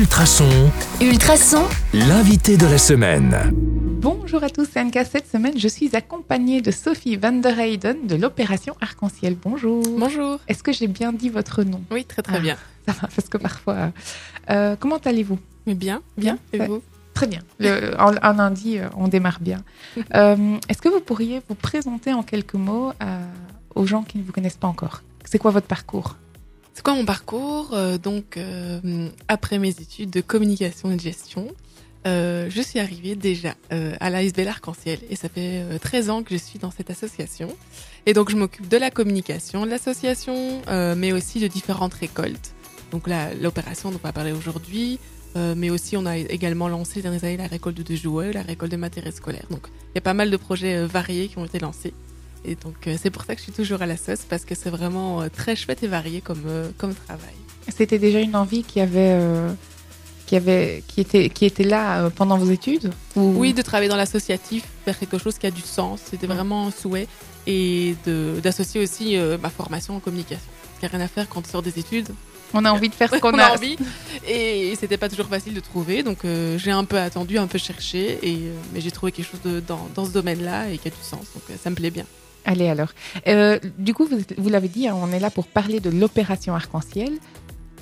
[0.00, 0.70] Ultrason,
[1.00, 1.64] Ultrason,
[1.94, 3.34] l'invité de la semaine.
[3.54, 5.06] Bonjour à tous, c'est Anka.
[5.06, 9.38] Cette semaine, je suis accompagnée de Sophie van der Heyden de l'opération Arc-en-Ciel.
[9.42, 9.82] Bonjour.
[9.98, 10.38] Bonjour.
[10.48, 11.82] Est-ce que j'ai bien dit votre nom?
[11.90, 12.40] Oui, très très Ah.
[12.40, 12.56] bien.
[12.86, 13.90] Ça va, parce que parfois.
[14.50, 15.38] euh, comment allez-vous?
[15.66, 16.82] Mais bien, Bien, Et vous?
[17.14, 17.40] Très bien.
[17.58, 19.62] Le- en- un lundi, euh, on démarre bien.
[20.14, 23.20] Euh, Est-ce que vous pourriez vous présenter en quelques mots à-
[23.74, 25.00] aux gens qui ne vous connaissent pas encore?
[25.24, 26.16] C'est quoi votre parcours?
[26.76, 31.48] C'est quoi mon parcours Euh, Donc, euh, après mes études de communication et de gestion,
[32.06, 36.34] euh, je suis arrivée déjà à l'ASBL Arc-en-Ciel et ça fait euh, 13 ans que
[36.34, 37.48] je suis dans cette association.
[38.04, 40.60] Et donc, je m'occupe de la communication de l'association,
[40.96, 42.52] mais aussi de différentes récoltes.
[42.92, 43.04] Donc,
[43.40, 44.98] l'opération dont on va parler aujourd'hui,
[45.34, 48.70] mais aussi on a également lancé ces dernières années la récolte de jouets, la récolte
[48.70, 49.46] de matériel scolaire.
[49.50, 51.94] Donc, il y a pas mal de projets variés qui ont été lancés.
[52.48, 54.54] Et donc, euh, c'est pour ça que je suis toujours à la sauce, parce que
[54.54, 57.34] c'est vraiment euh, très chouette et varié comme, euh, comme travail.
[57.76, 59.52] C'était déjà une envie qui avait, euh,
[60.26, 63.34] qui avait, qui était, qui était là pendant vos études ou...
[63.36, 66.70] Oui, de travailler dans l'associatif, faire quelque chose qui a du sens, c'était vraiment un
[66.70, 67.08] souhait.
[67.48, 67.94] Et
[68.42, 70.42] d'associer aussi euh, ma formation en communication.
[70.76, 72.08] Il n'y a rien à faire quand tu sors des études.
[72.54, 73.44] On a envie de faire ce qu'on on a.
[73.46, 73.76] a envie.
[74.28, 76.02] Et c'était pas toujours facile de trouver.
[76.02, 78.18] Donc euh, j'ai un peu attendu, un peu cherché.
[78.22, 80.90] Et, euh, mais j'ai trouvé quelque chose de- dans, dans ce domaine-là et qui a
[80.90, 81.26] du sens.
[81.34, 82.04] Donc euh, ça me plaît bien.
[82.46, 82.90] Allez alors.
[83.26, 86.54] Euh, du coup, vous, vous l'avez dit, hein, on est là pour parler de l'opération
[86.54, 87.12] Arc-en-Ciel.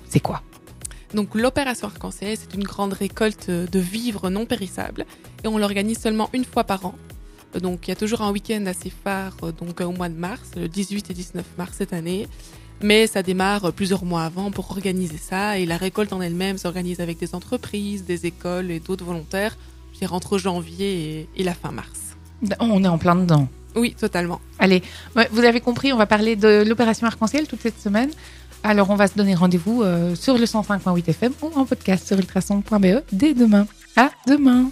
[0.08, 0.42] C'est quoi?
[1.12, 5.04] Donc l'opération Arc-en-Ciel, c'est une grande récolte de vivres non périssables
[5.44, 6.94] et on l'organise seulement une fois par an.
[7.60, 10.16] Donc il y a toujours un week-end assez phare euh, donc euh, au mois de
[10.16, 12.26] mars, le 18 et 19 mars cette année.
[12.82, 17.00] Mais ça démarre plusieurs mois avant pour organiser ça et la récolte en elle-même s'organise
[17.00, 19.56] avec des entreprises, des écoles et d'autres volontaires,
[19.92, 22.16] je dirais entre janvier et, et la fin mars.
[22.58, 23.48] On est en plein dedans.
[23.74, 24.40] Oui, totalement.
[24.58, 24.82] Allez,
[25.32, 28.10] vous avez compris, on va parler de l'opération Arc-en-Ciel toute cette semaine.
[28.62, 32.16] Alors, on va se donner rendez-vous euh, sur le 105.8 FM ou en podcast sur
[32.18, 33.66] ultrason.be dès demain.
[33.96, 34.62] À demain